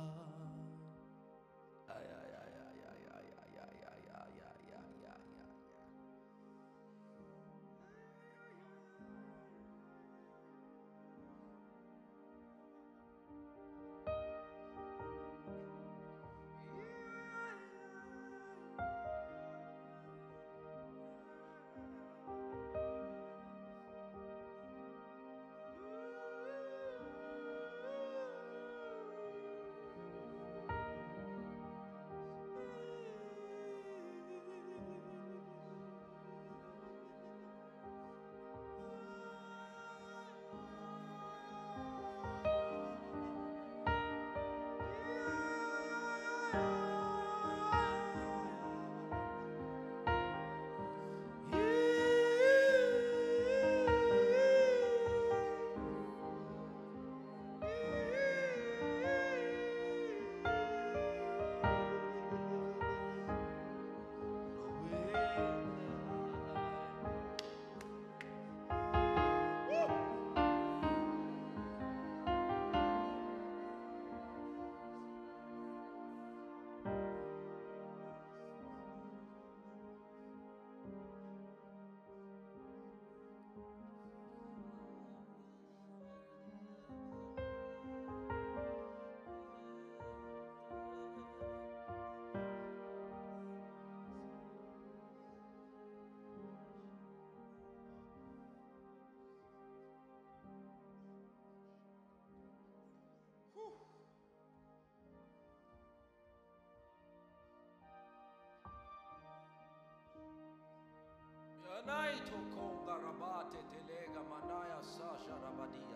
Rabate 113.02 113.58
Telega 113.70 114.22
Manaya 114.30 114.78
Sasha 114.82 115.34
Rabadi. 115.42 115.91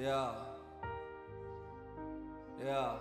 Yeah. 0.00 0.32
Yeah. 2.64 2.92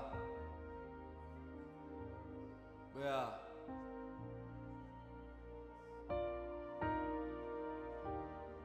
Yeah. 2.99 3.25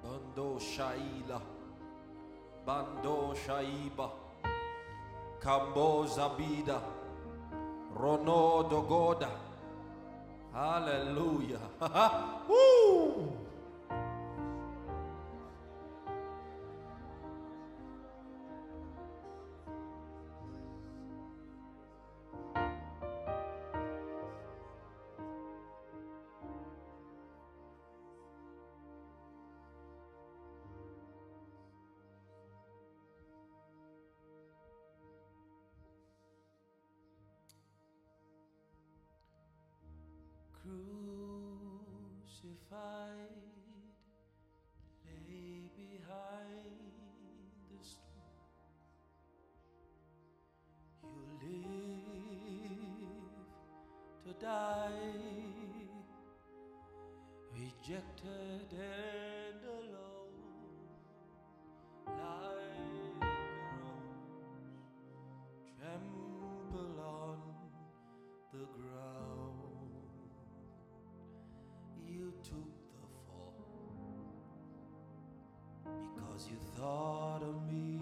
Bando 0.03 0.59
Shaila. 0.59 1.41
Bando 2.67 3.35
Shaiba. 3.47 4.11
Kambo 5.41 6.05
Zabida. 6.09 6.81
Rono 7.95 8.69
Dogoda. 8.69 9.31
Hallelujah. 10.53 11.61
crucified, 42.25 42.57
lay 45.05 45.69
behind 45.77 46.81
the 47.71 47.81
stone. 47.85 48.49
You 51.03 51.23
live 51.43 52.73
to 54.25 54.31
die, 54.45 55.13
rejected 57.53 58.69
thought 76.85 77.43
of 77.43 77.57
me 77.67 77.99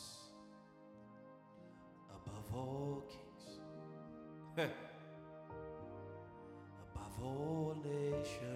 above 2.11 2.49
all 2.53 3.05
kings, 3.09 3.61
above 6.97 7.16
all 7.22 7.76
nations 7.85 8.51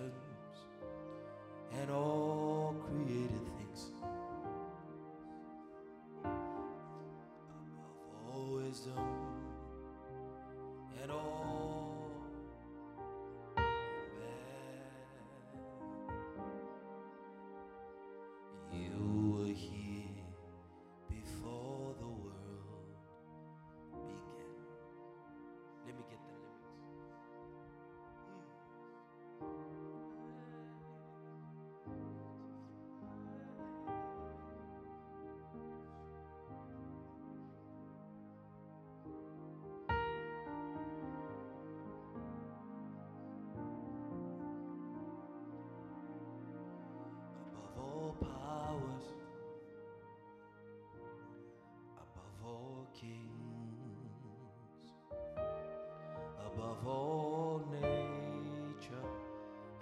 all 56.88 57.62
nature 57.70 59.08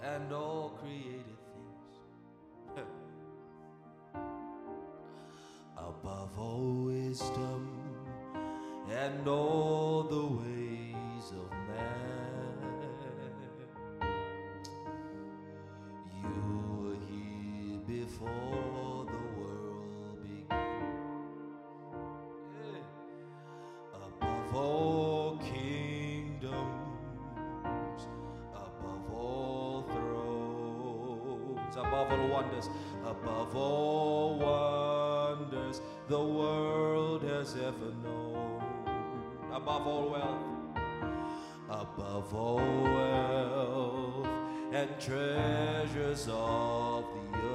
and 0.02 0.32
all 0.32 0.78
created 0.80 1.38
things, 1.52 2.84
above 5.76 6.38
all 6.38 6.84
wisdom 6.86 7.68
and 8.90 9.26
all 9.28 9.63
wonders, 32.54 32.70
above 33.04 33.56
all 33.56 34.38
wonders 34.38 35.80
the 36.08 36.22
world 36.22 37.22
has 37.22 37.54
ever 37.56 37.92
known, 38.02 38.62
above 39.52 39.86
all 39.86 40.10
wealth 40.10 40.50
above 41.70 42.34
all 42.34 42.56
wealth 42.56 44.26
and 44.72 44.90
treasures 45.00 46.28
of 46.30 47.04
the 47.32 47.38
earth. 47.38 47.54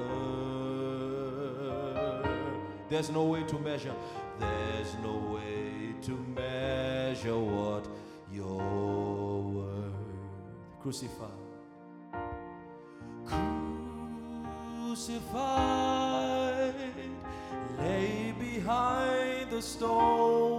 There's 2.88 3.10
no 3.10 3.24
way 3.24 3.44
to 3.44 3.58
measure, 3.60 3.94
there's 4.38 4.94
no 5.02 5.16
way 5.16 5.94
to 6.02 6.10
measure 6.34 7.38
what 7.38 7.86
your 8.32 9.42
worth. 9.42 9.94
Crucified. 10.82 11.49
Crucified, 15.00 16.74
lay 17.78 18.34
behind 18.38 19.50
the 19.50 19.62
stone. 19.62 20.49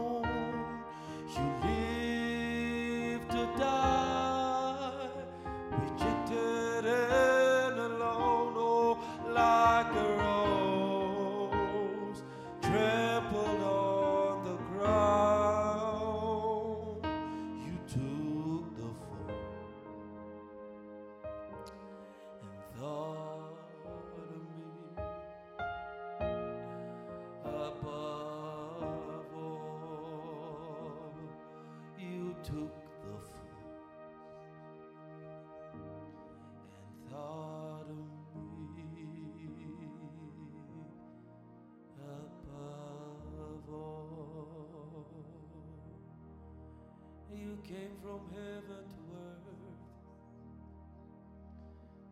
Came 47.71 47.95
from 48.03 48.19
heaven 48.35 48.83
to 48.97 49.03
earth 49.23 49.47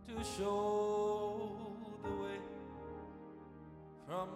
to 0.07 0.15
show 0.37 1.51
the 2.01 2.11
way 2.11 2.39
from 4.07 4.29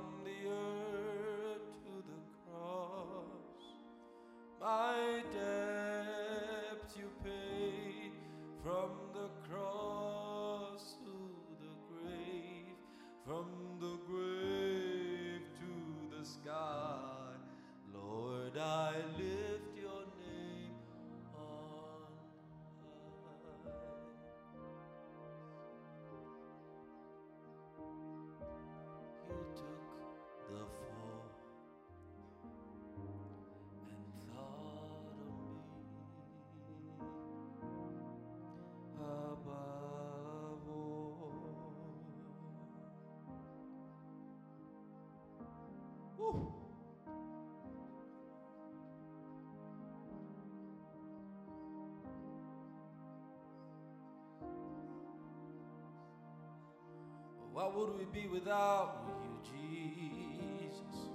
What 57.54 57.76
would 57.78 58.00
we 58.00 58.06
be 58.06 58.28
without 58.28 59.06
you, 59.22 59.38
Jesus? 59.52 61.12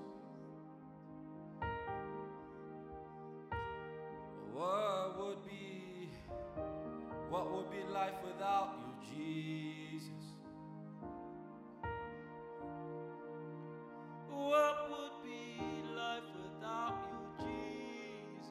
What 4.55 5.19
would 5.19 5.45
be 5.45 6.11
what 7.29 7.53
would 7.53 7.71
be 7.73 7.83
life 7.93 8.15
without 8.25 8.79
you, 8.79 9.17
Jesus? 9.17 10.37
What 14.31 14.91
would 14.91 15.23
be 15.25 15.83
life 15.97 16.23
without 16.41 17.03
you, 17.11 17.47
Jesus? 17.47 18.47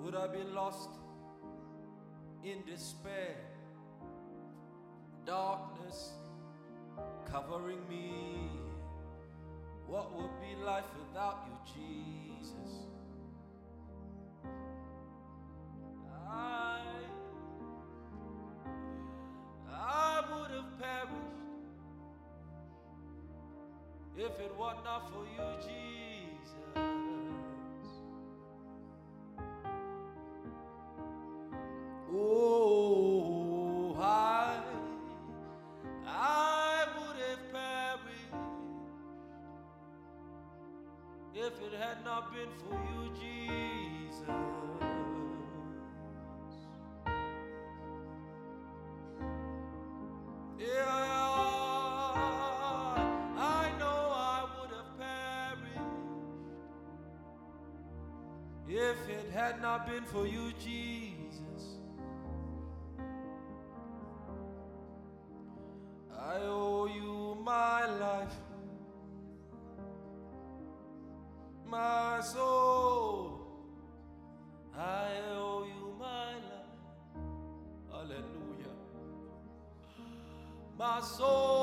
Would 0.00 0.14
I 0.14 0.26
be 0.28 0.44
lost 0.44 1.01
in 2.52 2.62
despair? 2.70 3.36
Darkness 5.24 6.12
covering 7.30 7.88
me. 7.88 8.50
What 9.86 10.14
would 10.16 10.30
be 10.40 10.62
life 10.64 10.84
without 10.98 11.46
you, 11.46 11.56
Jesus? 11.74 12.86
I, 16.28 16.80
I 19.70 20.22
would 20.30 20.50
have 20.50 20.78
perished 20.78 21.32
if 24.16 24.40
it 24.40 24.52
were 24.58 24.74
not 24.84 25.10
for 25.12 25.24
you, 25.24 25.56
Jesus. 25.60 25.91
If 58.92 59.08
it 59.08 59.30
had 59.32 59.60
not 59.60 59.86
been 59.86 60.04
for 60.04 60.26
you, 60.26 60.52
Jesus. 60.62 61.78
I 66.10 66.36
owe 66.42 66.86
you 66.86 67.36
my 67.42 67.86
life, 67.86 68.36
my 71.66 72.01
soul. 72.22 73.40
I 74.76 75.08
owe 75.34 75.64
you 75.66 75.94
my 75.98 76.34
life. 76.34 76.72
Hallelujah. 77.90 78.76
My 80.78 81.00
soul. 81.00 81.61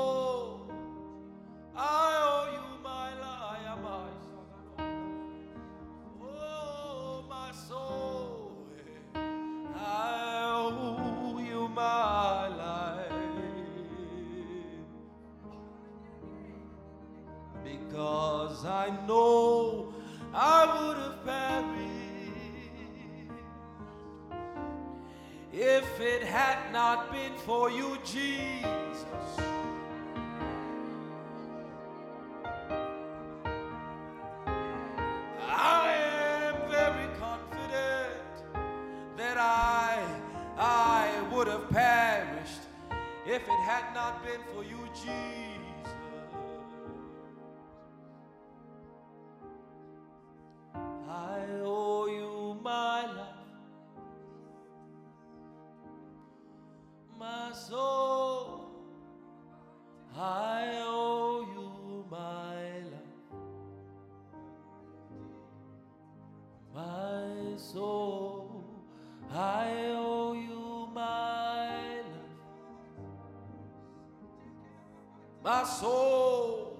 My 75.60 75.66
soul. 75.66 76.72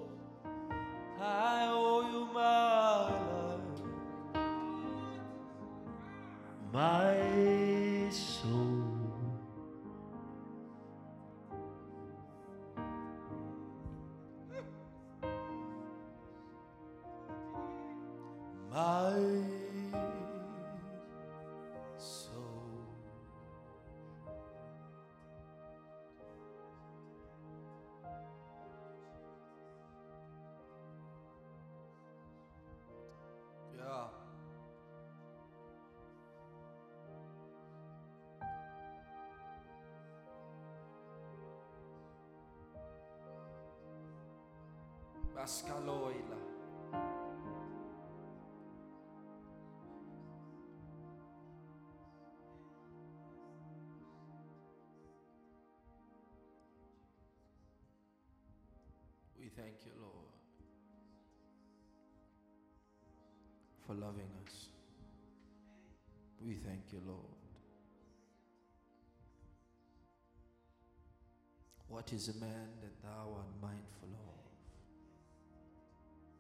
I 1.20 1.68
owe 1.70 2.00
you 2.12 2.22
my 2.32 3.12
life, 3.52 4.40
my 6.72 7.29
thank 59.60 59.84
you, 59.84 59.92
Lord, 60.00 60.32
for 63.86 63.94
loving 63.94 64.30
us. 64.46 64.68
We 66.40 66.54
thank 66.54 66.92
you, 66.92 67.00
Lord. 67.06 67.40
What 71.88 72.12
is 72.12 72.28
a 72.28 72.34
man 72.34 72.68
that 72.80 73.02
thou 73.02 73.34
art 73.36 73.52
mindful 73.60 74.08
of? 74.08 74.40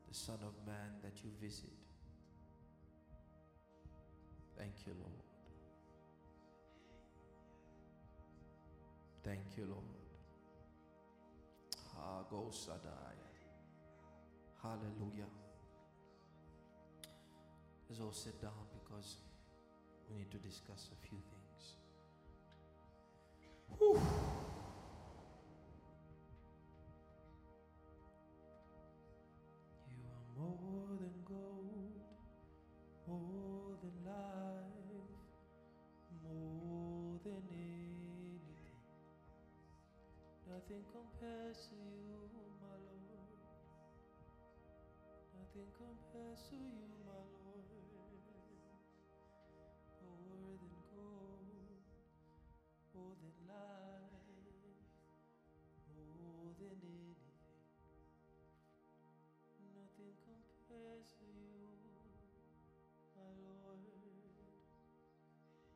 The 0.08 0.14
Son 0.14 0.38
of 0.42 0.54
Man 0.66 0.92
that 1.02 1.12
you 1.22 1.30
visit. 1.42 1.70
Thank 4.56 4.72
you, 4.86 4.92
Lord. 4.98 5.24
Thank 9.22 9.56
you, 9.56 9.64
Lord. 9.66 9.99
Hagosadaya. 12.00 13.28
Hallelujah. 14.62 15.30
Let's 17.88 18.00
all 18.00 18.12
sit 18.12 18.40
down 18.40 18.52
because 18.82 19.16
we 20.10 20.18
need 20.18 20.30
to 20.30 20.38
discuss 20.38 20.90
a 20.92 21.06
few 21.08 21.18
things. 21.18 21.76
Whew. 23.78 24.00
Nothing 40.70 40.84
compares 40.92 41.56
to 41.66 41.79
Nothing 45.60 45.76
compares 45.76 46.40
to 46.48 46.56
you, 46.56 46.88
my 47.04 47.20
Lord. 47.36 47.68
More 50.00 50.56
than 50.56 50.72
gold, 50.88 51.44
more 52.96 53.12
than 53.20 53.36
life, 53.44 54.24
more 55.92 56.48
than 56.56 56.80
anything. 56.80 57.36
Nothing 59.76 60.16
compares 60.24 61.12
to 61.20 61.28
you, 61.28 61.76
my 63.12 63.28
Lord. 63.44 63.84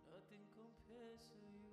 Nothing 0.08 0.44
compares 0.56 1.20
to 1.28 1.36
you. 1.36 1.63